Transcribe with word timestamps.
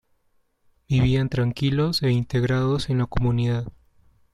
Vivían 0.89 1.29
tranquilos 1.29 2.01
e 2.01 2.09
integrados 2.09 2.89
en 2.89 2.97
la 2.97 3.05
comunidad. 3.05 3.71